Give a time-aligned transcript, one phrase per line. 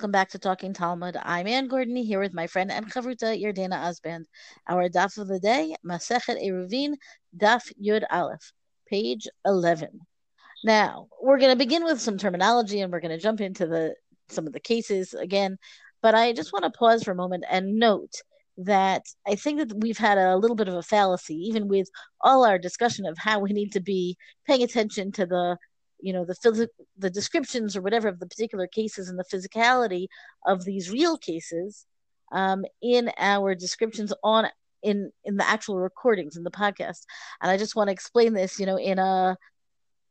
[0.00, 1.18] Welcome back to Talking Talmud.
[1.22, 4.24] I'm Ann Gordon here with my friend and chavruta Yardena Osband.
[4.66, 6.94] Our daf of the day, Masechet Eruvin,
[7.36, 8.50] Daf Yud Aleph,
[8.88, 10.00] page 11.
[10.64, 13.94] Now, we're going to begin with some terminology and we're going to jump into the
[14.30, 15.58] some of the cases again,
[16.00, 18.14] but I just want to pause for a moment and note
[18.56, 21.90] that I think that we've had a little bit of a fallacy, even with
[22.22, 25.58] all our discussion of how we need to be paying attention to the
[26.02, 26.68] you know the phys-
[26.98, 30.06] the descriptions or whatever of the particular cases and the physicality
[30.46, 31.86] of these real cases
[32.32, 34.46] um, in our descriptions on
[34.82, 37.04] in in the actual recordings in the podcast
[37.42, 39.36] and i just want to explain this you know in a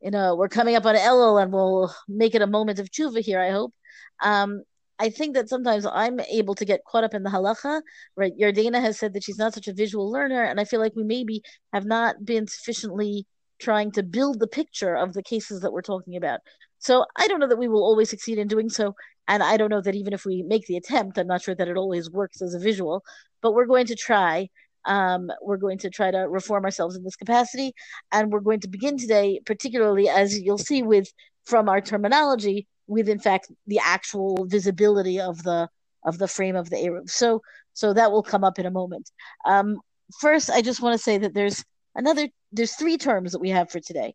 [0.00, 3.20] in a we're coming up on Elul and we'll make it a moment of tshuva
[3.20, 3.74] here i hope
[4.22, 4.62] um,
[5.00, 7.80] I think that sometimes I'm able to get caught up in the halacha,
[8.16, 8.36] right?
[8.38, 11.04] Yardena has said that she's not such a visual learner, and I feel like we
[11.04, 13.26] maybe have not been sufficiently
[13.60, 16.40] trying to build the picture of the cases that we're talking about.
[16.78, 18.94] So I don't know that we will always succeed in doing so.
[19.28, 21.68] And I don't know that even if we make the attempt, I'm not sure that
[21.68, 23.04] it always works as a visual,
[23.42, 24.48] but we're going to try.
[24.86, 27.72] Um, we're going to try to reform ourselves in this capacity.
[28.10, 31.12] And we're going to begin today, particularly as you'll see with
[31.44, 35.68] from our terminology, with in fact the actual visibility of the
[36.04, 37.10] of the frame of the Eruv.
[37.10, 37.42] So
[37.74, 39.10] so that will come up in a moment.
[39.44, 39.80] Um,
[40.20, 41.62] first, I just want to say that there's
[41.94, 44.14] another there's three terms that we have for today.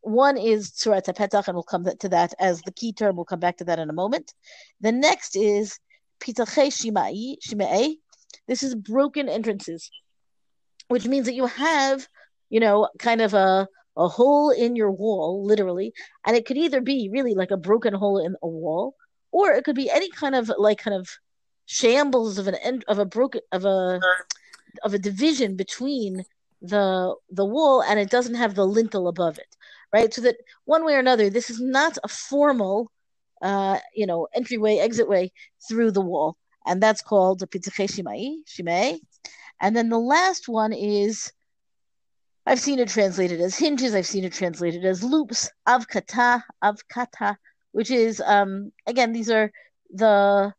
[0.00, 3.16] One is Tzurat Petach, and we'll come to that as the key term.
[3.16, 4.34] We'll come back to that in a moment.
[4.80, 5.78] The next is
[6.20, 7.96] Pitache Shimai, Shimei.
[8.46, 9.90] This is broken entrances,
[10.88, 12.06] which means that you have,
[12.50, 15.92] you know, kind of a a hole in your wall, literally,
[16.26, 18.96] and it could either be really like a broken hole in a wall,
[19.30, 21.08] or it could be any kind of like kind of
[21.66, 24.00] shambles of an end of a broken of a
[24.82, 26.24] of a division between
[26.64, 29.56] the the wall and it doesn't have the lintel above it
[29.92, 32.90] right so that one way or another this is not a formal
[33.42, 35.30] uh you know entryway exitway
[35.68, 36.36] through the wall
[36.66, 38.98] and that's called the shimei shimei
[39.60, 41.32] and then the last one is
[42.46, 43.94] I've seen it translated as hinges.
[43.94, 45.50] I've seen it translated as loops.
[45.66, 47.36] Avkata, avkata,
[47.72, 49.50] which is um again these are
[49.90, 50.52] the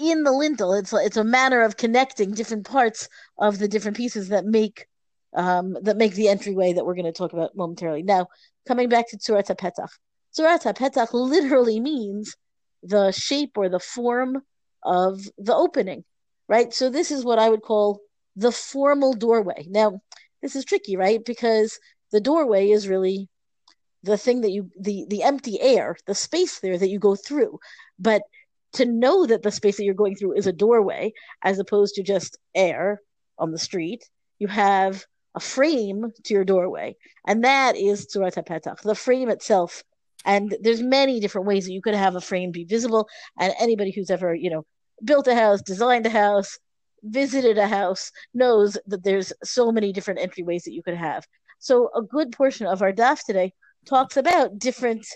[0.00, 0.72] in the lintel.
[0.72, 4.86] It's it's a manner of connecting different parts of the different pieces that make
[5.34, 8.02] um, that make the entryway that we're going to talk about momentarily.
[8.02, 8.28] Now,
[8.66, 9.90] coming back to Tzurat Petach.
[10.36, 12.34] Tzurat Petach literally means
[12.82, 14.42] the shape or the form
[14.82, 16.04] of the opening,
[16.48, 16.72] right?
[16.72, 18.00] So this is what I would call
[18.36, 19.66] the formal doorway.
[19.68, 20.00] Now,
[20.40, 21.22] this is tricky, right?
[21.24, 21.78] Because
[22.10, 23.28] the doorway is really
[24.02, 27.58] the thing that you the the empty air, the space there that you go through.
[27.98, 28.22] But
[28.72, 32.02] to know that the space that you're going through is a doorway as opposed to
[32.02, 33.00] just air
[33.38, 34.08] on the street,
[34.38, 35.04] you have
[35.34, 39.84] a frame to your doorway, and that is Tzurat Petach, the frame itself.
[40.24, 43.90] And there's many different ways that you could have a frame be visible, and anybody
[43.90, 44.66] who's ever, you know,
[45.04, 46.58] built a house, designed a house,
[47.02, 51.26] visited a house knows that there's so many different entryways that you could have.
[51.58, 53.52] So a good portion of our daf today
[53.86, 55.06] talks about different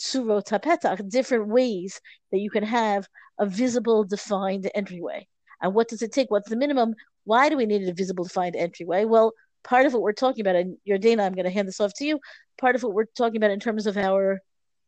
[0.00, 3.08] tzurot petach, different ways that you can have
[3.38, 5.26] a visible, defined entryway.
[5.60, 6.30] And what does it take?
[6.30, 6.94] What's the minimum?
[7.24, 9.04] Why do we need a visible, defined entryway?
[9.04, 9.32] Well,
[9.64, 12.04] part of what we're talking about, and Yardena, I'm going to hand this off to
[12.04, 12.20] you.
[12.58, 14.40] Part of what we're talking about in terms of our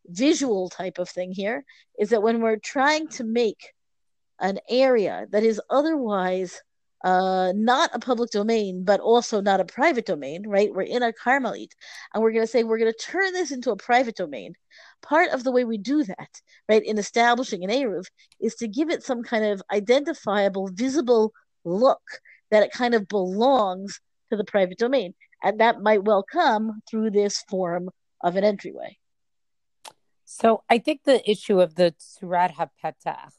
[0.07, 1.65] visual type of thing here
[1.99, 3.73] is that when we're trying to make
[4.41, 6.63] an area that is otherwise
[7.05, 10.73] uh, not a public domain, but also not a private domain, right?
[10.73, 11.73] We're in a Karmelit,
[12.13, 14.55] and we're going to say we're going to turn this into a private domain.
[15.03, 18.07] Part of the way we do that, right, in establishing an Eruv,
[18.41, 21.33] is to give it some kind of identifiable, visible
[21.65, 22.03] look
[22.51, 24.01] that it kind of belongs
[24.31, 25.15] to the private domain.
[25.43, 27.91] And that might well come through this form
[28.23, 28.99] of an entryway.
[30.25, 33.33] So I think the issue of the Tzurat HaPetach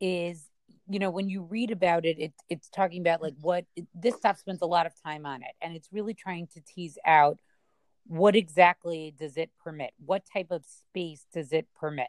[0.00, 0.44] is
[0.88, 3.64] you know when you read about it, it it's talking about like what
[3.94, 6.98] this stuff spends a lot of time on it and it's really trying to tease
[7.06, 7.38] out
[8.06, 9.92] what exactly does it permit?
[10.04, 12.08] What type of space does it permit?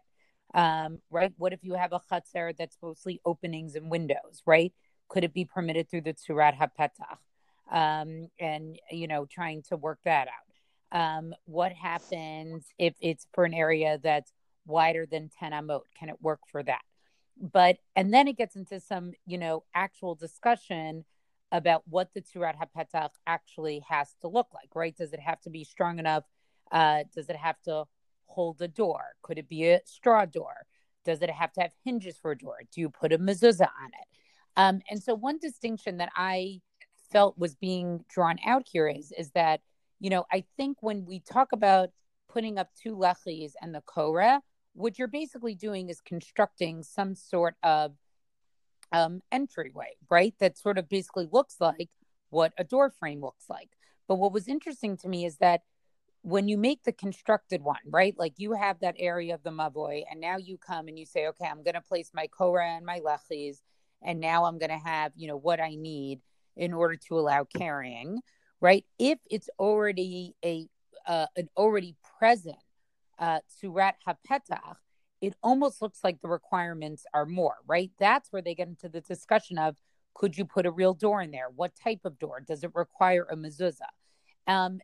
[0.56, 4.74] Um, right what if you have a chatzer that's mostly openings and windows right?
[5.10, 7.18] Could it be permitted through the tzurat hapetach?
[7.72, 10.98] Um, and you know trying to work that out.
[11.00, 14.32] Um, what happens if it's for an area that's
[14.66, 15.82] wider than 10 amot?
[16.00, 16.82] Can it work for that
[17.40, 21.06] but and then it gets into some you know actual discussion
[21.52, 24.98] about what the Tzurat HaPetach actually has to look like, right?
[24.98, 26.24] Does it have to be strong enough?
[26.72, 27.86] Uh, does it have to
[28.26, 29.04] hold a door?
[29.22, 30.66] Could it be a straw door?
[31.06, 32.58] Does it have to have hinges for a door?
[32.72, 34.08] Do you put a mezuzah on it?
[34.58, 36.62] Um, and so one distinction that I
[37.12, 39.62] felt was being drawn out here is is that
[40.00, 41.90] you know I think when we talk about
[42.30, 44.42] putting up two lechis and the korah,
[44.74, 47.94] what you're basically doing is constructing some sort of
[48.92, 50.34] um, entryway, right?
[50.40, 51.90] That sort of basically looks like
[52.30, 53.70] what a door frame looks like.
[54.08, 55.62] But what was interesting to me is that
[56.22, 58.16] when you make the constructed one, right?
[58.18, 61.28] Like you have that area of the mavoy, and now you come and you say,
[61.28, 63.58] okay, I'm going to place my korah and my lechis,
[64.02, 66.22] and now I'm going to have, you know, what I need
[66.56, 68.22] in order to allow carrying,
[68.62, 68.86] right?
[68.98, 70.68] If it's already a
[71.06, 72.56] uh, an already present
[73.24, 74.76] uh, tzurat hapetach,
[75.22, 77.90] it almost looks like the requirements are more, right?
[77.98, 79.78] That's where they get into the discussion of
[80.14, 81.48] could you put a real door in there?
[81.56, 82.44] What type of door?
[82.46, 83.94] Does it require a mezuzah?
[84.46, 84.82] Um,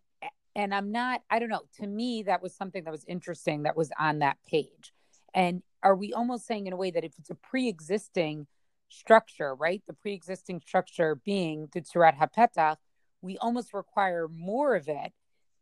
[0.56, 1.64] and I'm not, I don't know.
[1.82, 4.94] To me, that was something that was interesting that was on that page.
[5.34, 8.48] And are we almost saying in a way that if it's a pre-existing
[8.88, 9.84] structure, right?
[9.86, 12.78] The pre-existing structure being the Tzurat HaPetach,
[13.22, 15.12] we almost require more of it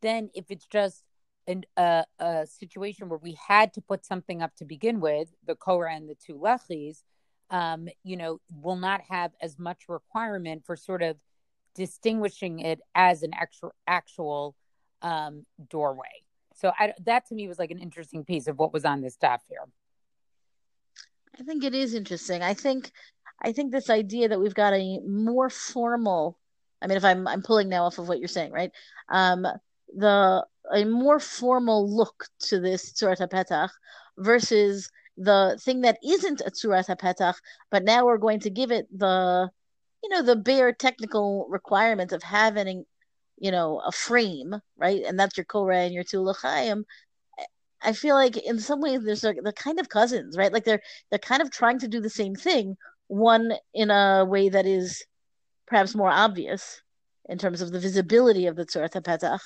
[0.02, 1.04] than if it's just
[1.48, 5.56] an, a, a situation where we had to put something up to begin with, the
[5.56, 7.04] Korah and the two Lechis,
[7.50, 11.18] um, you know, will not have as much requirement for sort of
[11.76, 14.56] distinguishing it as an actual actual
[15.02, 16.24] um, doorway.
[16.56, 19.14] So I, that to me was like an interesting piece of what was on this
[19.14, 19.60] staff here.
[21.40, 22.42] I think it is interesting.
[22.42, 22.92] I think
[23.42, 26.40] I think this idea that we've got a more formal
[26.82, 28.72] I mean if I'm I'm pulling now off of what you're saying, right?
[29.10, 29.46] Um
[29.96, 33.70] the a more formal look to this Tzurat HaPetach
[34.18, 37.36] versus the thing that isn't a Tzurat HaPetach,
[37.72, 39.50] but now we're going to give it the
[40.04, 42.86] you know the bare technical requirement of having
[43.38, 45.04] you know a frame, right?
[45.04, 46.86] And that's your Korah and your two L'chaim.
[47.82, 50.54] I feel like in some ways there's like they're kind of cousins, right?
[50.54, 52.78] Like they're they're kind of trying to do the same thing,
[53.08, 55.04] one in a way that is
[55.68, 56.82] perhaps more obvious
[57.30, 59.42] in terms of the visibility of the Tzurat HaPetach,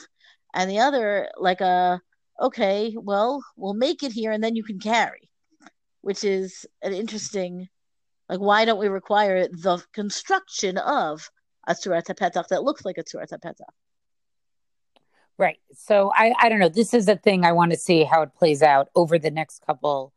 [0.54, 2.02] and the other like a
[2.40, 5.30] okay, well, we'll make it here and then you can carry,
[6.02, 7.70] which is an interesting
[8.30, 11.30] like why don't we require the construction of
[11.68, 13.62] a Tzurat HaPetach that looks like a Tzurat HaPetach?
[15.38, 15.58] Right.
[15.74, 16.70] So I, I don't know.
[16.70, 19.66] This is a thing I want to see how it plays out over the next
[19.66, 20.14] couple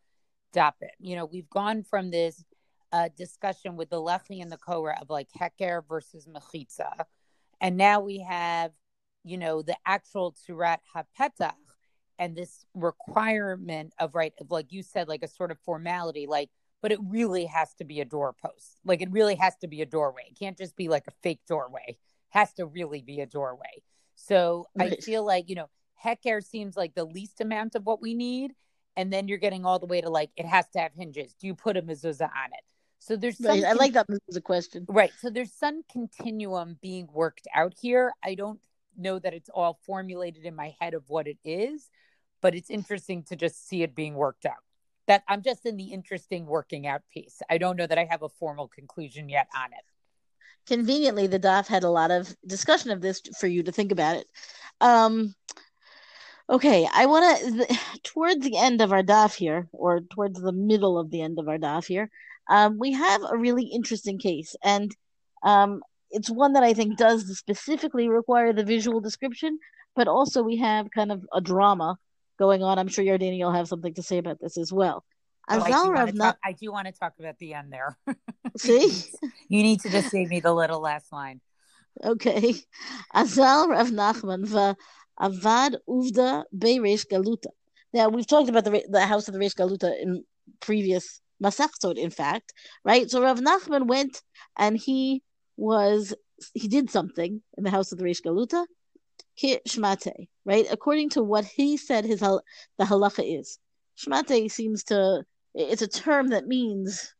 [0.53, 0.91] dapit.
[1.01, 2.45] You know, we've gone from this
[2.93, 7.05] uh, discussion with the Lechi and the Korah of like Heker versus Mechitza.
[7.61, 8.71] And now we have,
[9.25, 11.55] you know, the actual Tzurat HaPetach
[12.19, 16.51] and this requirement of, right, of like you said, like a sort of formality, like,
[16.83, 18.79] but it really has to be a doorpost.
[18.85, 20.25] Like it really has to be a doorway.
[20.31, 21.85] It can't just be like a fake doorway.
[21.89, 21.99] It
[22.29, 23.83] has to really be a doorway.
[24.17, 24.93] So right.
[24.93, 25.71] I feel like, you know,
[26.05, 28.53] Heker seems like the least amount of what we need.
[28.97, 31.35] And then you're getting all the way to like, it has to have hinges.
[31.41, 32.65] Do you put a mezuzah on it?
[33.01, 33.65] So there's some right.
[33.65, 34.85] I like that mezuzah question.
[34.89, 35.11] Right.
[35.19, 38.13] So there's some continuum being worked out here.
[38.23, 38.61] I don't
[38.97, 41.89] know that it's all formulated in my head of what it is,
[42.41, 44.63] but it's interesting to just see it being worked out.
[45.07, 47.43] That I'm just in the interesting working out piece.
[47.51, 49.85] I don't know that I have a formal conclusion yet on it
[50.67, 54.17] conveniently the daf had a lot of discussion of this for you to think about
[54.17, 54.27] it
[54.81, 55.35] um
[56.49, 60.99] okay i want to towards the end of our daf here or towards the middle
[60.99, 62.11] of the end of our daf here
[62.51, 64.95] um, we have a really interesting case and
[65.43, 69.59] um, it's one that i think does specifically require the visual description
[69.97, 71.97] but also we have kind of a drama
[72.39, 75.05] going on i'm sure Yardena will have something to say about this as well
[75.49, 76.39] Oh, I, do not...
[76.43, 77.99] I do want to talk about the end there.
[78.57, 78.91] See?
[79.49, 81.41] you need to just save me the little last line.
[82.03, 82.55] Okay.
[83.15, 84.77] Azal Rav Nachman va
[85.21, 87.49] Avad Uvda Reish Galuta.
[87.93, 90.25] Now, we've talked about the, the house of the Reish Galuta in
[90.61, 92.53] previous Masachtot, in fact,
[92.85, 93.11] right?
[93.11, 94.23] So Rav Nachman went
[94.57, 95.23] and he
[95.57, 96.15] was,
[96.53, 98.67] he did something in the house of the Reish Galuta,
[99.39, 100.67] shmate, right?
[100.71, 102.43] According to what he said his the
[102.81, 103.59] halacha is.
[103.99, 107.15] Shmate seems to it's a term that means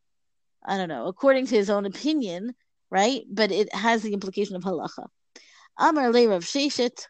[0.67, 2.55] I don't know, according to his own opinion,
[2.91, 3.23] right?
[3.31, 5.07] But it has the implication of halacha.
[5.79, 7.07] Amar le Rav Sheshet,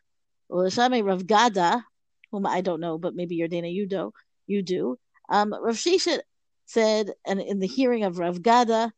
[0.50, 1.84] Ulashame Rav Gada,
[2.32, 4.12] whom I don't know, but maybe Yardena you do,
[4.46, 4.98] you do.
[5.28, 6.20] Um, Rav Sheshet
[6.66, 8.92] said, and in the hearing of Rav Gada,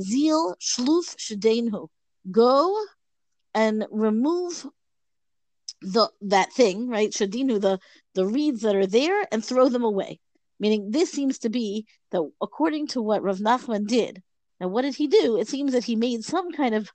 [0.00, 1.88] Zil shluf shedenu,
[2.30, 2.84] go
[3.54, 4.66] and remove
[5.80, 7.10] the that thing, right?
[7.10, 7.78] Shadinu, the
[8.14, 10.20] the reeds that are there, and throw them away.
[10.58, 14.22] Meaning, this seems to be that according to what Rav Nachman did.
[14.60, 15.36] Now, what did he do?
[15.38, 16.90] It seems that he made some kind of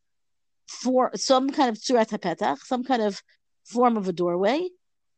[0.68, 3.22] for some kind of hapetach, some kind of
[3.66, 4.68] form of a doorway,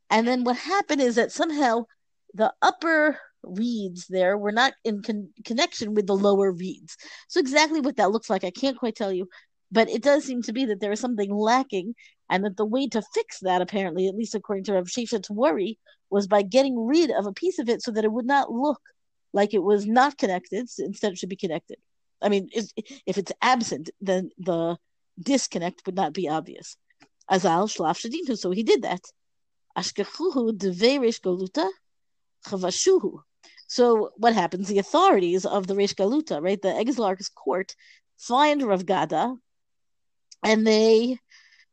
[0.09, 1.85] and then what happened is that somehow
[2.33, 6.97] the upper reeds there were not in con- connection with the lower reeds.
[7.27, 9.27] So exactly what that looks like, I can't quite tell you,
[9.71, 11.95] but it does seem to be that there is something lacking
[12.29, 15.77] and that the way to fix that, apparently, at least according to Rav Sheshet's worry,
[16.09, 18.81] was by getting rid of a piece of it so that it would not look
[19.33, 20.69] like it was not connected.
[20.77, 21.77] Instead, it should be connected.
[22.21, 22.65] I mean, if,
[23.05, 24.77] if it's absent, then the
[25.19, 26.77] disconnect would not be obvious.
[27.29, 28.37] Azal shlaf.
[28.37, 29.01] So he did that.
[29.77, 31.67] Ashkechuhu deverish galuta
[32.47, 33.19] chavashuhu.
[33.73, 34.67] So what happens?
[34.67, 37.73] The authorities of the Reish Galuta, right, the Exilarch's court,
[38.19, 39.33] find Rav Gada,
[40.43, 41.17] and they,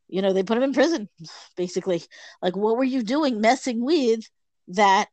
[0.07, 1.09] you know, they put him in prison,
[1.55, 2.01] basically.
[2.41, 4.21] Like, what were you doing, messing with
[4.69, 5.11] that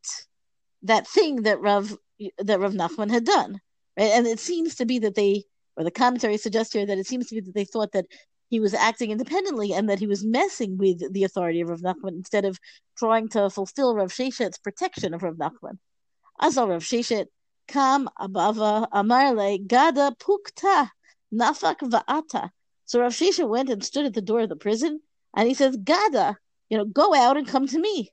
[0.85, 1.95] that thing that Rav
[2.39, 3.61] that Rav Nachman had done,
[3.99, 4.13] right?
[4.15, 5.45] And it seems to be that they,
[5.77, 8.07] or the commentary suggests here that it seems to be that they thought that
[8.49, 12.17] he was acting independently and that he was messing with the authority of Rav Nachman
[12.17, 12.59] instead of
[12.97, 15.77] trying to fulfill Rav Sheshet's protection of Rav Nachman.
[16.41, 17.27] Azal Rav Sheshet,
[17.67, 20.91] Kam Abava uh, Amarle Gada Pukta
[21.33, 22.51] Nafak Va'ata.
[22.85, 25.01] So Rav Sheshet went and stood at the door of the prison
[25.37, 26.37] and he says, Gada,
[26.69, 28.11] you know, go out and come to me.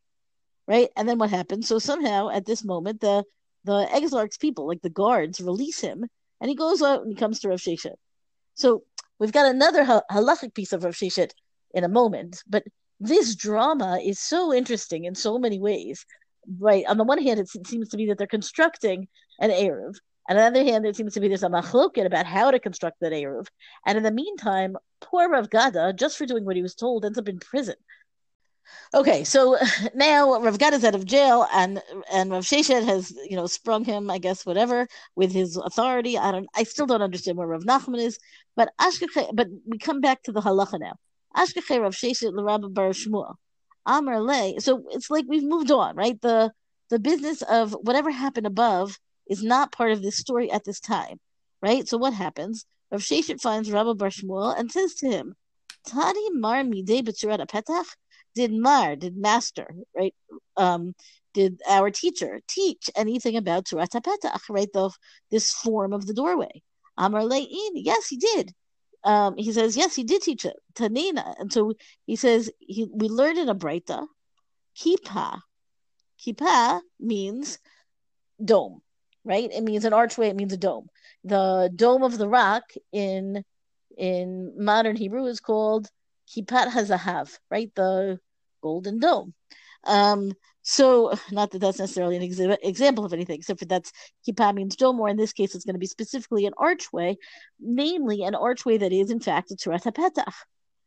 [0.68, 0.90] Right?
[0.96, 1.68] And then what happens?
[1.68, 3.24] So somehow at this moment, the
[3.64, 6.06] the Exilarch's people, like the guards, release him
[6.40, 7.96] and he goes out and he comes to Rav Sheshet.
[8.54, 8.84] So
[9.20, 11.32] we've got another halachic piece of Rav Sheshet
[11.74, 12.64] in a moment, but
[13.00, 16.06] this drama is so interesting in so many ways
[16.60, 19.08] right on the one hand it seems to be that they're constructing
[19.40, 19.96] an eruv
[20.28, 22.60] and on the other hand, it seems to be there's a machloket about how to
[22.60, 23.48] construct that eruv.
[23.86, 27.20] And in the meantime, poor Rav Gada, just for doing what he was told, ends
[27.20, 27.76] up in prison.
[28.96, 29.58] Okay, so
[29.94, 33.86] now Rav Gada is out of jail, and and Rav Sheshet has you know sprung
[33.86, 36.18] him, I guess, whatever, with his authority.
[36.18, 38.18] I don't, I still don't understand where Rav Nachman is,
[38.56, 40.96] but Ashkech, but we come back to the halacha now.
[41.36, 43.36] Ashkech Rav Sheshet l'Rabbi Bar Shmuel.
[43.86, 44.60] Amar Le.
[44.60, 46.20] So it's like we've moved on, right?
[46.22, 46.52] The
[46.90, 51.20] the business of whatever happened above is not part of this story at this time,
[51.62, 51.88] right?
[51.88, 52.66] So what happens?
[52.92, 55.36] Rav Sheshet finds Rabbi Bar Shmuel and says to him,
[55.88, 57.88] Tadi Mar Midei B'tzurat Petach?
[58.36, 60.14] Did Mar, did Master, right?
[60.58, 60.94] Um,
[61.34, 64.72] did our teacher teach anything about Tzurat Petach, right?
[64.72, 64.92] The,
[65.32, 66.62] this form of the doorway.
[66.98, 68.54] Amar Le'in, yes, he did
[69.06, 71.36] um, he says, yes, he did teach it, Tanina.
[71.40, 71.74] And so
[72.06, 74.08] he says, he, we learned in a Breita,
[74.78, 75.40] Kippah.
[76.26, 77.60] Kippah means
[78.44, 78.82] dome,
[79.24, 79.50] right?
[79.52, 80.88] It means an archway, it means a dome.
[81.24, 83.44] The dome of the rock in
[83.98, 85.88] in modern Hebrew is called
[86.36, 87.72] Kippat Hazahav, right?
[87.76, 88.20] The
[88.62, 89.34] golden dome.
[89.86, 90.34] Um,
[90.68, 93.92] so, not that that's necessarily an ex- example of anything, except for that's
[94.28, 97.18] kippah means or in this case, it's going to be specifically an archway,
[97.60, 100.34] namely an archway that is, in fact, a Tzurat HaPetach.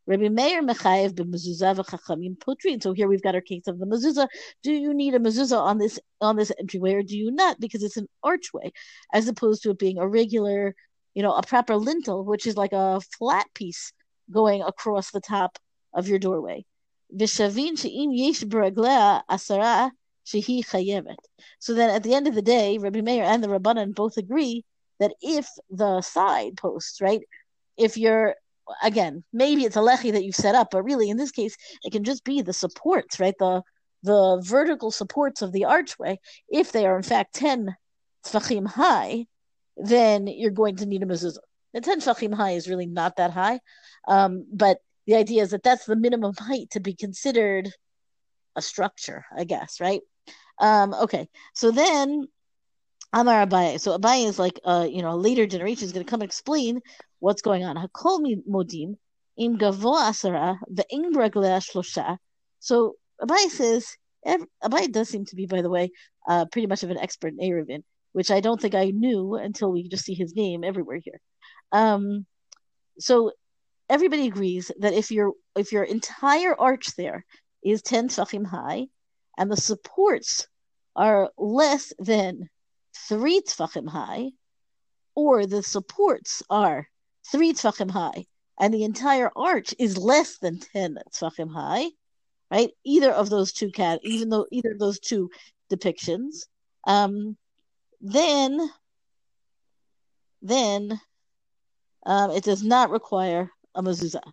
[0.07, 2.83] Rabbi Meir Mechayev b'mezuzah v'chachamim potrin.
[2.83, 4.27] So here we've got our case of the mezuzah.
[4.65, 7.61] Do you need a mezuzah on this on this entryway, or do you not?
[7.61, 8.73] Because it's an archway,
[9.13, 10.75] as opposed to it being a regular,
[11.15, 13.93] you know, a proper lintel, which is like a flat piece
[14.31, 15.59] going across the top
[15.95, 16.65] of your doorway.
[17.20, 19.88] ושבין שאם יש ברגליה עשרה,
[20.26, 21.28] שהיא חייבת.
[21.60, 24.64] So then at the end of the day, Rabbi Meir and the Rabbanan both agree
[25.00, 27.22] that if the side posts, right,
[27.78, 28.36] if you're
[28.82, 31.92] again, maybe it's a lechi that you've set up, but really in this case, it
[31.92, 33.36] can just be the supports, right?
[33.38, 33.64] The
[34.04, 37.76] the vertical supports of the archway, if they are in fact 10
[38.26, 39.28] tfachim high,
[39.78, 41.38] then you're going to need a mezuzah.
[41.74, 43.62] The 10 tfachim high is really not that high,
[44.08, 47.73] um, but the idea is that that's the minimum height to be considered
[48.55, 50.03] a structure, I guess, right?
[50.61, 52.29] Um, okay, so then
[53.13, 53.81] Amar Abaye.
[53.81, 56.29] So Abaye is like, uh, you know, a later generation is going to come and
[56.29, 56.81] explain
[57.21, 57.77] what's going on.
[57.77, 58.97] Hakol modim
[59.39, 62.19] im gavo asara ve'im shlosha.
[62.61, 63.87] So Abaye says,
[64.27, 65.91] Abaye does seem to be, by the way,
[66.29, 69.73] uh, pretty much of an expert in Eruvin, which I don't think I knew until
[69.73, 71.21] we just see his name everywhere here.
[71.73, 72.27] Um,
[72.99, 73.33] so
[73.89, 77.25] everybody agrees that if your if your entire arch there
[77.63, 78.87] is 10 tfachim high
[79.37, 80.47] and the supports
[80.95, 82.49] are less than
[83.09, 84.31] 3 tfachim high
[85.15, 86.89] or the supports are
[87.31, 88.27] 3 tfachim high
[88.61, 91.87] and the entire arch is less than 10 tfachim high
[92.51, 92.71] right?
[92.85, 95.31] Either of those two cat even though either of those two
[95.71, 96.47] depictions
[96.87, 97.37] um
[98.01, 98.71] then
[100.41, 101.01] then
[102.07, 104.33] um, it does not require a mezuzah.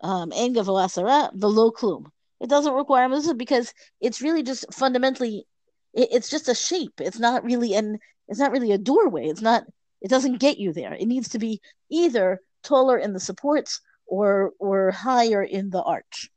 [0.00, 2.06] Um, en gavoasara below klum.
[2.40, 5.46] It doesn't require a mezuzah because it's really just fundamentally,
[5.92, 7.00] it, it's just a shape.
[7.00, 7.98] It's not really an,
[8.28, 9.26] it's not really a doorway.
[9.26, 9.64] It's not.
[10.00, 10.92] It doesn't get you there.
[10.92, 11.60] It needs to be
[11.90, 16.30] either taller in the supports or or higher in the arch.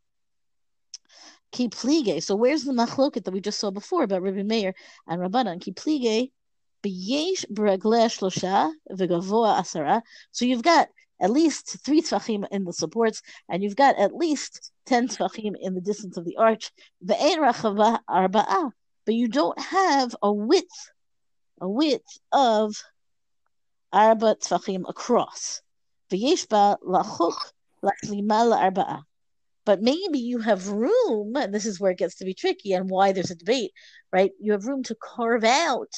[1.54, 2.22] Kiplige.
[2.24, 4.74] So where's the machloket that we just saw before about Rabbi Meir
[5.08, 5.60] and Rabbanan?
[5.62, 6.32] Kiplige,
[6.84, 10.02] b'yesh b'ragleh shlosha v'gavoa asara.
[10.32, 14.72] So you've got at least three tfachim in the supports, and you've got at least
[14.86, 16.72] ten tfachim in the distance of the arch.
[17.02, 18.72] The ein rachava arba'ah,
[19.06, 20.92] but you don't have a width,
[21.60, 22.76] a width of
[23.92, 25.62] arba tfachim across.
[26.12, 27.38] V'yeshba lachuk
[27.84, 29.04] lachlimal arba'ah.
[29.66, 32.90] But maybe you have room, and this is where it gets to be tricky and
[32.90, 33.72] why there's a debate,
[34.14, 34.32] right?
[34.40, 35.92] You have room to carve out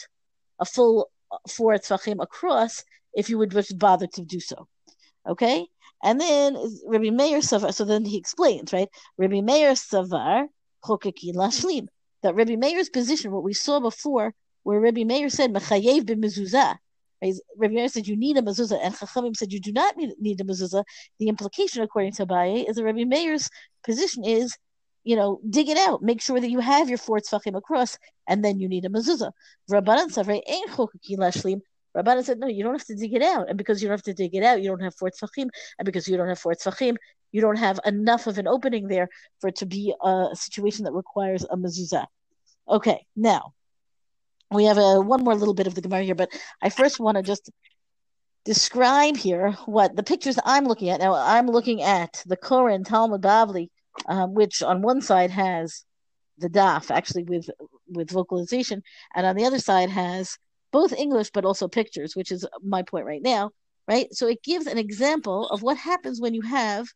[0.60, 1.12] a full
[1.48, 2.84] four tfachim across
[3.14, 4.68] if you would just bother to do so.
[5.28, 5.68] Okay?
[6.04, 6.56] And then
[6.88, 8.90] Rabbi Meir Savar, so then he explains, right?
[9.18, 10.48] Rabbi Meir Savar,
[10.84, 11.88] chokakin lashlim.
[12.24, 14.34] That Rabbi Meir's position, what we saw before,
[14.64, 16.78] where Rabbi Meir said, Mechayev b'mezuzah,
[17.22, 20.44] Rabbi Meir said you need a mezuzah, and Chachamim said you do not need, a
[20.44, 20.84] mezuzah.
[21.20, 23.50] The implication, according to Abaye, is that Rabbi Meir's
[23.84, 24.58] position is,
[25.04, 27.98] you know, dig it out, make sure that you have your four tzvachim across,
[28.28, 29.32] and then you need a mezuzah.
[29.70, 31.62] Rabbanan Savrei ein chokakin lashlim.
[31.96, 33.50] Rabbanan said, no, you don't have to dig it out.
[33.50, 35.50] And because you don't have to dig it out, you don't have four tzvachim.
[35.78, 36.96] And because you don't have four tzvachim,
[37.32, 40.94] you don't have enough of an opening there for it to be a situation that
[40.94, 42.06] requires a mezuzah.
[42.68, 43.54] Okay, now
[44.52, 46.32] we have a one more little bit of the Gemara here, but
[46.62, 47.50] I first want to just
[48.46, 51.00] describe here what the pictures I'm looking at.
[51.00, 53.70] Now I'm looking at the Koren Talmud Bavli,
[54.08, 55.84] um, which on one side has
[56.38, 57.50] the daf actually with
[57.90, 58.82] with vocalization,
[59.16, 60.38] and on the other side has
[60.72, 63.52] both English but also pictures, which is my point right now,
[63.88, 64.14] right?
[64.14, 66.88] So it gives an example of what happens when you have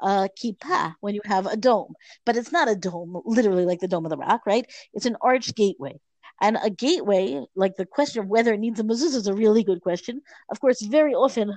[0.00, 1.94] a kippah, when you have a dome.
[2.24, 4.66] But it's not a dome, literally like the Dome of the Rock, right?
[4.94, 6.00] It's an arched gateway.
[6.40, 9.62] And a gateway, like the question of whether it needs a mezuzah is a really
[9.62, 10.22] good question.
[10.50, 11.56] Of course, very often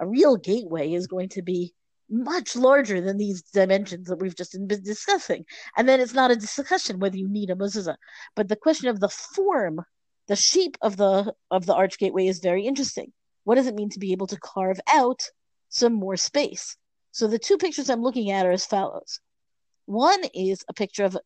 [0.00, 1.72] a real gateway is going to be
[2.10, 5.44] much larger than these dimensions that we've just been discussing.
[5.76, 7.96] And then it's not a discussion whether you need a mezuzah.
[8.34, 9.80] But the question of the form
[10.28, 13.12] the shape of the of the arch gateway is very interesting.
[13.44, 15.22] What does it mean to be able to carve out
[15.68, 16.76] some more space?
[17.12, 19.20] So the two pictures I'm looking at are as follows.
[19.86, 21.16] One is a picture of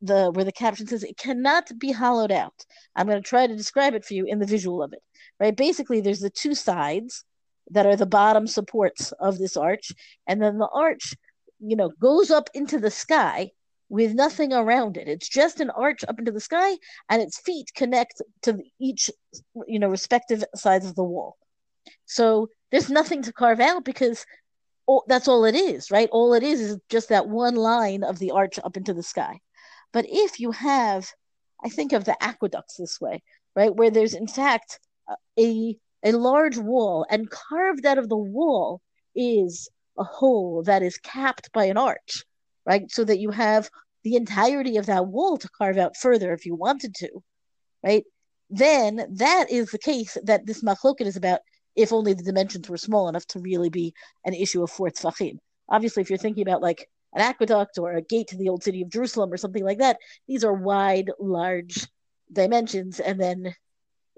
[0.00, 2.64] the where the caption says it cannot be hollowed out.
[2.94, 5.02] I'm going to try to describe it for you in the visual of it.
[5.40, 5.56] Right?
[5.56, 7.24] Basically, there's the two sides
[7.70, 9.90] that are the bottom supports of this arch,
[10.26, 11.14] and then the arch,
[11.60, 13.50] you know, goes up into the sky
[13.94, 15.06] with nothing around it.
[15.06, 16.76] It's just an arch up into the sky,
[17.08, 19.08] and its feet connect to each,
[19.68, 21.36] you know, respective sides of the wall.
[22.04, 24.26] So there's nothing to carve out because
[24.86, 26.08] all, that's all it is, right?
[26.10, 29.38] All it is is just that one line of the arch up into the sky.
[29.92, 31.08] But if you have,
[31.64, 33.22] I think of the aqueducts this way,
[33.54, 34.80] right, where there's in fact
[35.38, 38.82] a a large wall, and carved out of the wall
[39.14, 42.24] is a hole that is capped by an arch
[42.66, 42.90] right?
[42.90, 43.70] So that you have
[44.04, 47.08] the entirety of that wall to carve out further if you wanted to,
[47.82, 48.04] right?
[48.50, 51.40] Then that is the case that this machloket is about
[51.74, 55.38] if only the dimensions were small enough to really be an issue of four tzfachim.
[55.68, 58.82] Obviously, if you're thinking about like an aqueduct or a gate to the old city
[58.82, 59.96] of Jerusalem or something like that,
[60.28, 61.86] these are wide, large
[62.32, 63.54] dimensions, and then,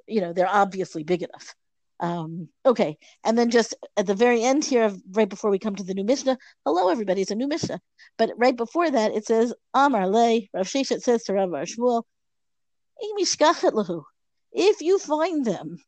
[0.06, 1.54] you know, they're obviously big enough.
[1.98, 5.82] Um, okay, and then just at the very end here, right before we come to
[5.82, 7.80] the new Mishnah, hello everybody, it's a new Mishnah.
[8.18, 12.02] But right before that, it says Amar Le Rav Sheshet says to Rav Shmuel,
[14.52, 15.78] if you find them,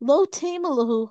[0.00, 1.10] lo temalahu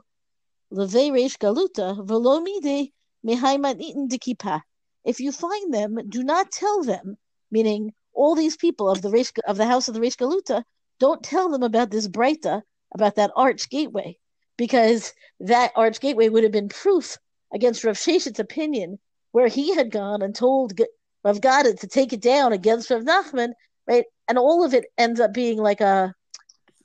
[0.74, 2.92] levei reish galuta velo mide
[3.26, 4.62] mehaiman dekipa.
[5.06, 7.18] If you find them, do not tell them,
[7.52, 10.64] meaning all these people of the reish, of the house of the reish galuta,
[11.00, 14.18] don't tell them about this breita about that arch gateway
[14.60, 17.18] because that arch gateway would have been proof
[17.54, 19.00] against Rav Sheshet's opinion,
[19.32, 20.78] where he had gone and told
[21.24, 23.54] Rav Gada to take it down against Rav Nachman,
[23.88, 24.04] right?
[24.28, 26.14] And all of it ends up being like a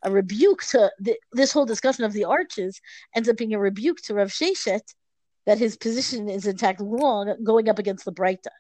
[0.05, 2.81] a rebuke to the, this whole discussion of the arches
[3.17, 4.95] ends up being a rebuke to Rav Sheshet
[5.47, 8.55] that his position is in fact wrong, going up against the Breita.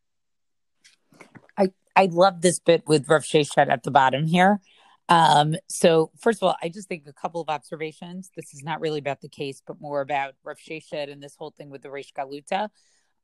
[1.56, 4.60] I I love this bit with Rav Sheshet at the bottom here
[5.08, 8.30] um, so first of all, I just think a couple of observations.
[8.34, 11.50] This is not really about the case, but more about Rav Sheshet and this whole
[11.50, 12.68] thing with the Reish Galuta.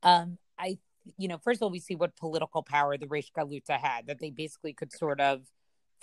[0.03, 0.77] Um, I,
[1.17, 4.19] you know, first of all, we see what political power the Reish Galuta had, that
[4.19, 5.41] they basically could sort of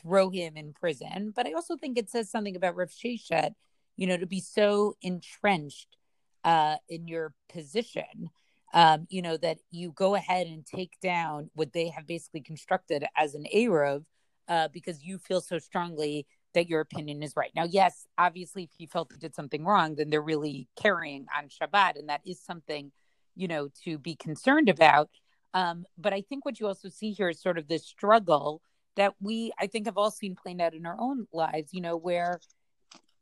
[0.01, 1.33] throw him in prison.
[1.35, 3.55] But I also think it says something about Rav Sheshet,
[3.97, 5.97] you know, to be so entrenched
[6.45, 8.31] uh, in your position,
[8.75, 13.05] um, you know, that you go ahead and take down what they have basically constructed
[13.17, 14.05] as an Eruv
[14.49, 17.51] uh, because you feel so strongly that your opinion is right.
[17.55, 21.49] Now, yes, obviously, if you felt they did something wrong, then they're really carrying on
[21.49, 22.91] Shabbat, and that is something,
[23.37, 25.11] you know, to be concerned about.
[25.55, 28.63] Um, but I think what you also see here is sort of this struggle
[28.97, 31.97] that we, I think, have all seen playing out in our own lives, you know,
[31.97, 32.41] where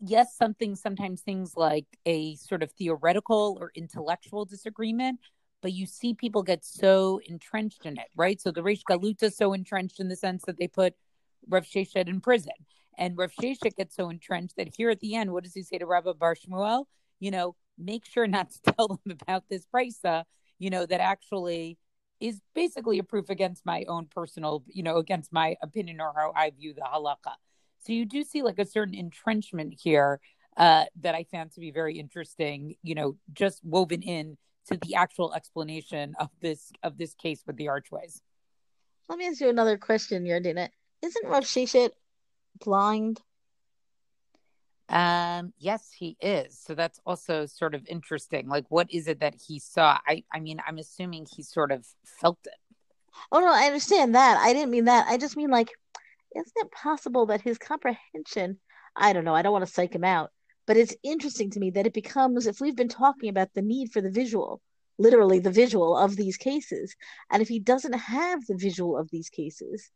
[0.00, 5.20] yes, something sometimes things like a sort of theoretical or intellectual disagreement,
[5.62, 8.40] but you see people get so entrenched in it, right?
[8.40, 10.94] So the Reish Galuta so entrenched in the sense that they put
[11.48, 12.52] Rav Sheshet in prison.
[12.98, 15.78] And Rav Sheshet gets so entrenched that here at the end, what does he say
[15.78, 16.86] to Rabbi Bar Shmuel?
[17.20, 20.24] You know, make sure not to tell them about this brisa,
[20.58, 21.78] you know, that actually
[22.20, 26.32] is basically a proof against my own personal, you know, against my opinion or how
[26.34, 27.34] I view the halakha.
[27.80, 30.20] So you do see like a certain entrenchment here
[30.56, 34.94] uh, that I found to be very interesting, you know, just woven in to the
[34.94, 38.22] actual explanation of this of this case with the archways.
[39.08, 40.70] Let me ask you another question, Yardena.
[41.02, 41.90] Isn't Rav Sheshet
[42.58, 43.20] blind?
[44.88, 46.58] Um, yes, he is.
[46.58, 48.48] So that's also sort of interesting.
[48.48, 49.98] Like, what is it that he saw?
[50.06, 52.54] I, I mean, I'm assuming he sort of felt it.
[53.32, 54.38] Oh no, I understand that.
[54.38, 55.06] I didn't mean that.
[55.08, 55.70] I just mean like,
[56.34, 58.58] isn't it possible that his comprehension?
[58.94, 59.34] I don't know.
[59.34, 60.30] I don't want to psych him out,
[60.66, 63.92] but it's interesting to me that it becomes if we've been talking about the need
[63.92, 64.60] for the visual
[64.98, 66.96] literally the visual of these cases
[67.30, 69.90] and if he doesn't have the visual of these cases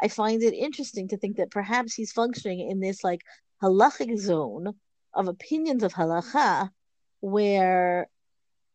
[0.00, 3.22] i find it interesting to think that perhaps he's functioning in this like
[3.62, 4.74] halachic zone
[5.14, 6.70] of opinions of halacha
[7.20, 8.08] where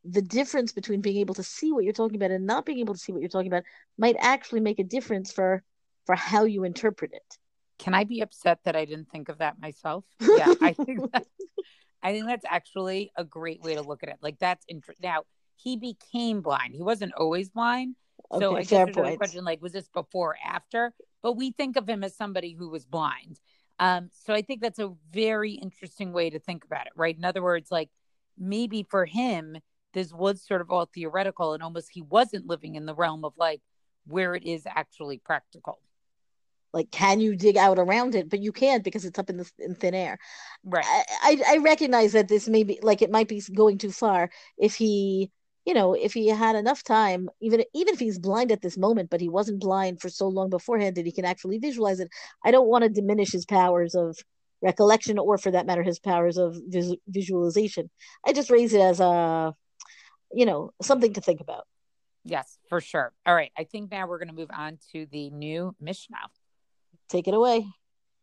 [0.04, 2.94] the difference between being able to see what you're talking about and not being able
[2.94, 3.64] to see what you're talking about
[3.98, 5.64] might actually make a difference for
[6.06, 7.38] for how you interpret it
[7.78, 10.06] can I be upset that I didn't think of that myself?
[10.22, 11.26] Yeah, I think that,
[12.02, 14.18] I think that's actually a great way to look at it.
[14.22, 15.10] Like that's interesting.
[15.10, 15.24] Now
[15.56, 16.74] he became blind.
[16.76, 17.96] He wasn't always blind.
[18.40, 20.94] So okay, I guess there's a question like, was this before or after?
[21.26, 23.40] But we think of him as somebody who was blind.
[23.80, 27.18] Um, so I think that's a very interesting way to think about it, right?
[27.18, 27.90] In other words, like
[28.38, 29.58] maybe for him,
[29.94, 33.34] this was sort of all theoretical and almost he wasn't living in the realm of
[33.40, 33.62] like
[34.06, 35.80] where it is actually practical
[36.74, 39.50] like can you dig out around it but you can't because it's up in the
[39.60, 40.20] in thin air
[40.64, 44.30] right I, I recognize that this may be like it might be going too far
[44.58, 45.32] if he
[45.65, 49.10] you know if he had enough time even even if he's blind at this moment
[49.10, 52.10] but he wasn't blind for so long beforehand that he can actually visualize it
[52.43, 54.17] i don't want to diminish his powers of
[54.62, 57.89] recollection or for that matter his powers of vis- visualization
[58.25, 59.54] i just raise it as a
[60.34, 61.65] you know something to think about
[62.23, 65.30] yes for sure all right i think now we're going to move on to the
[65.30, 66.30] new mishnah
[67.10, 67.65] Take it away.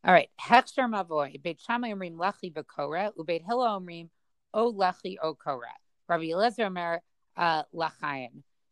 [0.04, 0.28] All right.
[0.40, 1.40] Hechsher mavoy.
[1.40, 3.12] Beit Shammai omrim lachi v'kora.
[3.16, 4.08] Ubeit Hillel omrim
[4.52, 5.72] o lachi o kora.
[6.08, 7.00] Rabbi Eliezer omer
[7.36, 7.62] uh.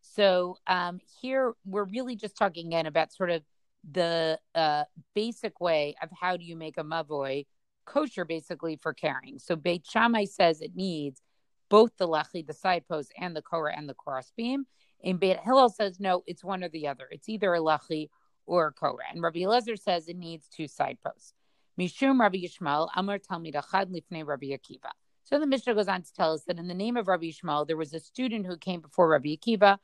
[0.03, 3.43] So um, here we're really just talking again about sort of
[3.91, 7.47] the uh, basic way of how do you make a mavoy
[7.85, 9.39] kosher, basically for carrying.
[9.39, 11.23] So Beit Shammai says it needs
[11.69, 14.67] both the lachi, the side post, and the korah and the crossbeam.
[15.03, 17.07] And Beit Hillel says no, it's one or the other.
[17.11, 18.09] It's either a lachi
[18.47, 19.05] or a Korah.
[19.13, 21.35] And Rabbi Elazar says it needs two side posts.
[21.79, 24.91] Mishum Rabbi Yishmael, Amar Talmid Achad Lifnei Rabbi Akiva.
[25.31, 27.65] So the Mishnah goes on to tell us that in the name of Rabbi Yishmael,
[27.67, 29.79] there was a student who came before Rabbi Akiva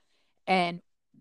[0.47, 0.81] and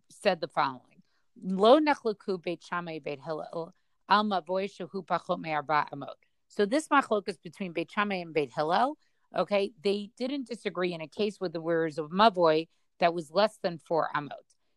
[0.10, 1.04] said the following:
[1.44, 3.76] Lo beit Shammai beit Hillel
[4.10, 4.68] al mavoy
[5.06, 6.16] pachot me'arba amot.
[6.48, 8.98] So this machlokas between Beit Shammai and Beit Hillel,
[9.36, 12.68] okay, they didn't disagree in a case with the words of mavoy
[13.00, 14.32] that was less than four amot.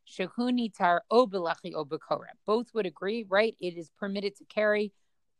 [0.06, 1.72] Shehunitar obelachi.
[2.46, 3.56] Both would agree, right?
[3.60, 4.92] It is permitted to carry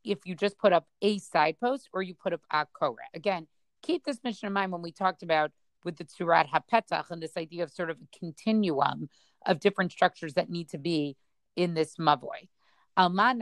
[0.04, 3.04] if you just put up a side post or you put up a kora.
[3.14, 3.46] Again,
[3.82, 5.52] keep this mission in mind when we talked about
[5.84, 9.08] with the Tzurat HaPetach and this idea of sort of a continuum
[9.46, 11.16] of different structures that need to be
[11.56, 12.48] in this mavoy.
[12.96, 13.34] Alma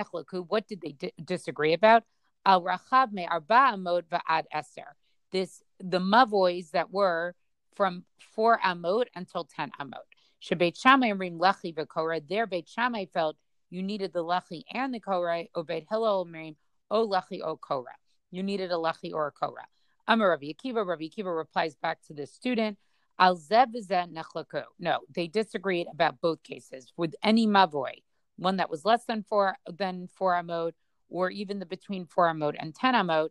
[0.49, 2.05] what did they di- disagree about?
[2.45, 4.93] Al Rachav me arba amod va'ad eser.
[5.33, 7.35] This the mavoys that were
[7.75, 10.07] from four amot until ten amot.
[10.43, 12.23] Shabbat Shammai ring lechi v'korah.
[12.29, 13.37] There, Beit Shammai felt
[13.71, 15.45] you needed the lechi and the korah.
[15.55, 16.57] Obed Hillel omrim
[16.91, 17.97] o lechi o korah.
[18.31, 19.67] You needed a lechi or a korah.
[20.09, 20.87] Amar Rabbi Akiva.
[20.87, 22.79] Rabbi Akiva replies back to the student.
[23.19, 26.93] No, they disagreed about both cases.
[26.97, 28.03] With any mavoy,
[28.37, 30.73] one that was less than four than four amot,
[31.09, 33.31] or even the between four amot and ten amot,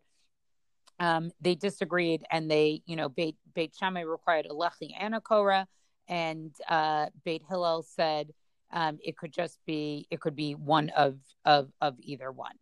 [1.00, 5.22] um, they disagreed, and they, you know, Beit Beit Shammai required a lechi and a
[5.22, 5.68] korah
[6.08, 8.32] and uh, Beit Hillel said
[8.72, 12.56] um, it could just be it could be one of of of either one.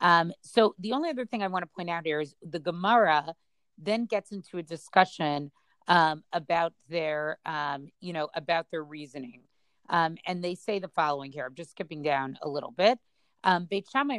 [0.00, 3.34] Um, so the only other thing I want to point out here is the Gemara
[3.78, 5.50] then gets into a discussion
[5.88, 9.42] um, about their um, you know about their reasoning,
[9.88, 11.46] um, and they say the following here.
[11.46, 12.98] I'm just skipping down a little bit.
[13.44, 14.14] Um, Beit Beit.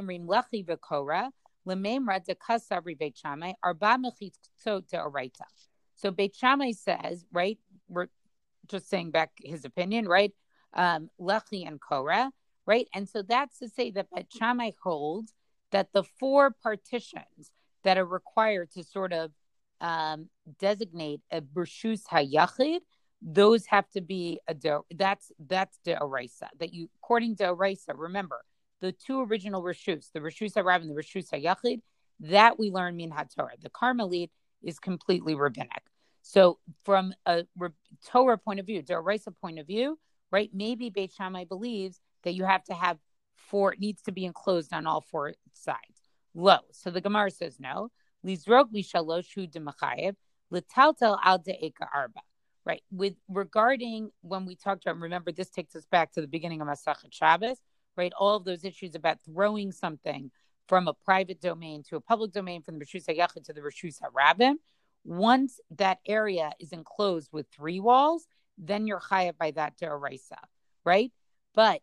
[5.95, 7.57] So Beit Shammai says, right,
[7.89, 8.07] we're
[8.67, 10.33] just saying back his opinion, right?
[10.73, 12.31] Um, Lechi and Korah,
[12.65, 12.87] right?
[12.93, 15.33] And so that's to say that Bet Shammai holds
[15.71, 17.51] that the four partitions
[17.83, 19.31] that are required to sort of
[19.81, 22.79] um, designate a Bershus Hayachid,
[23.21, 26.47] those have to be a do, that's that's the Araisa.
[26.59, 28.43] That you according to Araisa, remember
[28.81, 31.81] the two original Rishus, the Rishus HaRab and the Rishus HaYachid,
[32.19, 33.59] that we learn Min HaTorah.
[33.61, 34.29] The Karmelit
[34.63, 35.83] is completely rabbinic.
[36.21, 37.45] So from a
[38.05, 39.97] Torah point of view, Daraisa point of view,
[40.31, 40.49] right?
[40.53, 42.97] Maybe Beit Shammai believes that you have to have
[43.35, 46.01] four, it needs to be enclosed on all four sides.
[46.35, 46.59] Low.
[46.71, 47.89] So the Gemara says no.
[48.25, 50.15] Lizrok mishalosh hu demachayev,
[50.51, 52.21] litaltel al de'eka arba.
[52.65, 52.83] Right.
[52.91, 56.67] With regarding when we talked about, remember, this takes us back to the beginning of
[56.67, 57.57] Masachet Shabbos,
[57.95, 58.11] right?
[58.19, 60.31] All of those issues about throwing something
[60.67, 63.99] from a private domain to a public domain, from the Rishus HaYachid to the Rishus
[64.01, 64.55] HaRabim.
[65.05, 68.27] Once that area is enclosed with three walls,
[68.57, 70.37] then you're chayav by that deraisa,
[70.83, 71.13] right?
[71.55, 71.81] But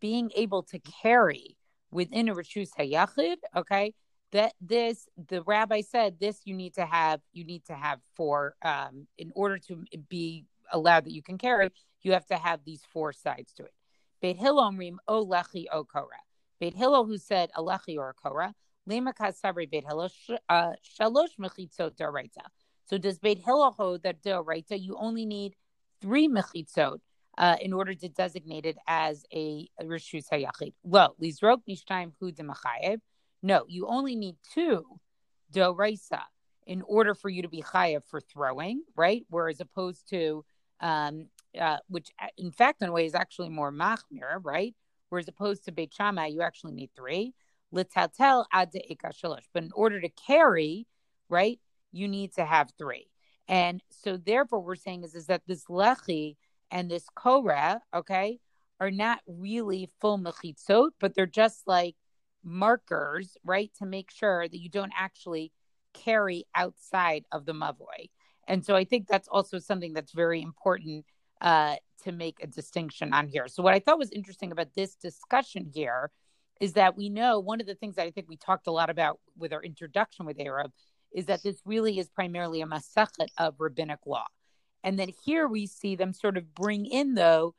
[0.00, 1.56] being able to carry
[1.92, 3.94] within a Rishus HaYachid, okay,
[4.36, 8.54] that this the rabbi said this you need to have you need to have for
[8.62, 11.70] um in order to be allowed that you can carry
[12.02, 13.72] you have to have these four sides to it.
[14.20, 14.70] Beit Hillel
[15.08, 16.20] o lechi o kora
[16.60, 18.54] Beit Hillel who said a lechi or a kora
[18.88, 20.10] lema kasabri Beit Hillel
[20.50, 22.44] uh, shalosh mechitzot deraita
[22.84, 25.54] so does Beit Hillel hold that deraita you only need
[26.02, 26.98] three mechitzot
[27.38, 30.74] uh, in order to designate it as a, rishus hayachid?
[30.82, 33.00] Well lizrok mishtayim hu demachayev
[33.42, 34.84] no, you only need two
[35.52, 36.22] doraisa
[36.66, 39.24] in order for you to be chayav for throwing, right?
[39.30, 40.44] Whereas opposed to,
[40.80, 44.74] um, uh, which uh, in fact in a way is actually more machmir, right?
[45.08, 47.34] Whereas opposed to Beit Shammai, you actually need three.
[47.74, 49.44] Litatel ad shalosh.
[49.52, 50.86] But in order to carry,
[51.28, 51.60] right,
[51.92, 53.08] you need to have three.
[53.48, 56.36] And so therefore we're saying is, is that this lechi
[56.70, 58.40] and this korah, okay,
[58.80, 61.94] are not really full mechitzot, but they're just like
[62.46, 65.52] markers, right, to make sure that you don't actually
[65.92, 68.08] carry outside of the mavoi.
[68.48, 71.04] And so I think that's also something that's very important
[71.40, 73.48] uh, to make a distinction on here.
[73.48, 76.10] So what I thought was interesting about this discussion here
[76.60, 78.88] is that we know one of the things that I think we talked a lot
[78.88, 80.70] about with our introduction with Arab
[81.12, 84.26] is that this really is primarily a masachet of rabbinic law.
[84.84, 87.54] And then here we see them sort of bring in, though,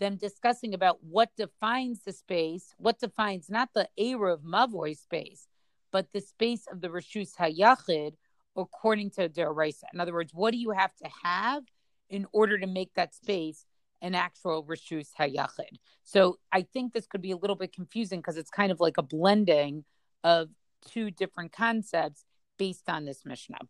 [0.00, 5.46] them discussing about what defines the space, what defines not the Erev Mavoi space,
[5.92, 8.14] but the space of the Rishus Hayachid
[8.56, 9.84] according to Deraisa.
[9.94, 11.62] In other words, what do you have to have
[12.08, 13.64] in order to make that space
[14.02, 15.78] an actual Rishus Hayachid?
[16.02, 18.98] So I think this could be a little bit confusing because it's kind of like
[18.98, 19.84] a blending
[20.24, 20.48] of
[20.90, 22.24] two different concepts
[22.58, 23.60] based on this Mishnah.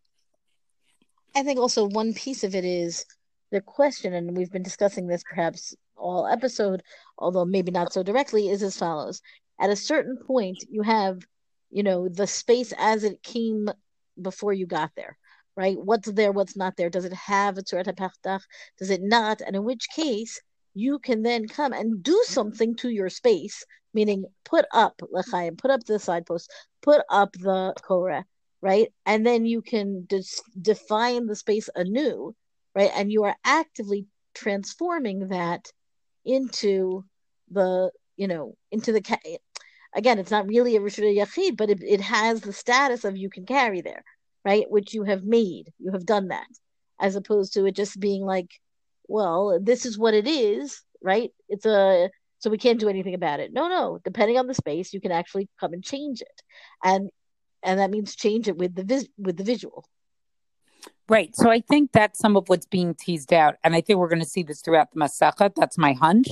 [1.34, 3.04] I think also one piece of it is
[3.50, 6.82] the question, and we've been discussing this perhaps all episode,
[7.18, 9.20] although maybe not so directly, is as follows.
[9.60, 11.20] At a certain point, you have,
[11.70, 13.68] you know, the space as it came
[14.20, 15.16] before you got there,
[15.56, 15.76] right?
[15.78, 16.90] What's there, what's not there?
[16.90, 18.40] Does it have a Tzurat HaPetach?
[18.78, 19.40] Does it not?
[19.40, 20.40] And in which case,
[20.74, 25.70] you can then come and do something to your space, meaning put up L'chaim, put
[25.70, 28.24] up the side post, put up the Korah,
[28.62, 28.92] right?
[29.04, 32.34] And then you can just define the space anew,
[32.74, 32.90] right?
[32.94, 35.72] And you are actively transforming that
[36.24, 37.04] into
[37.50, 39.38] the you know into the
[39.94, 43.30] again it's not really a rishus yachid but it, it has the status of you
[43.30, 44.04] can carry there
[44.44, 44.70] right?
[44.70, 45.72] Which you have made.
[45.78, 46.46] You have done that.
[46.98, 48.50] As opposed to it just being like
[49.08, 51.30] well this is what it is right?
[51.48, 53.52] It's a so we can't do anything about it.
[53.52, 53.98] No no.
[54.04, 56.42] Depending on the space you can actually come and change it.
[56.84, 57.10] And
[57.62, 59.84] and that means change it with the vis- with the visual
[61.10, 61.34] Right.
[61.34, 63.56] So I think that's some of what's being teased out.
[63.64, 65.56] And I think we're going to see this throughout the Masachet.
[65.56, 66.28] That's my hunch,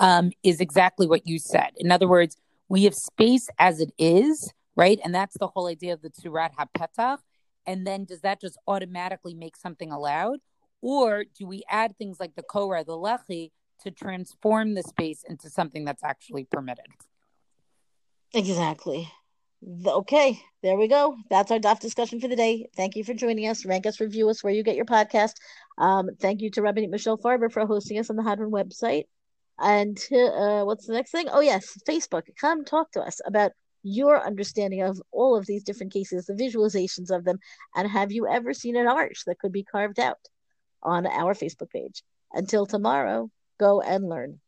[0.00, 1.70] um, is exactly what you said.
[1.78, 2.36] In other words,
[2.68, 5.00] we have space as it is, right?
[5.02, 7.20] And that's the whole idea of the Tzurat HaPetach.
[7.64, 10.40] And then does that just automatically make something allowed?
[10.82, 15.48] Or do we add things like the Korah, the Lechi, to transform the space into
[15.48, 16.84] something that's actually permitted?
[18.34, 19.10] Exactly.
[19.66, 21.16] Okay, there we go.
[21.30, 22.68] That's our DAF discussion for the day.
[22.76, 23.64] Thank you for joining us.
[23.64, 25.34] Rank us, review us where you get your podcast.
[25.78, 29.04] Um, thank you to Rabbi Michelle Farber for hosting us on the Hadran website.
[29.58, 31.26] And to, uh, what's the next thing?
[31.28, 32.22] Oh, yes, Facebook.
[32.40, 33.50] Come talk to us about
[33.82, 37.38] your understanding of all of these different cases, the visualizations of them,
[37.74, 40.18] and have you ever seen an arch that could be carved out
[40.82, 42.04] on our Facebook page?
[42.32, 44.40] Until tomorrow, go and learn.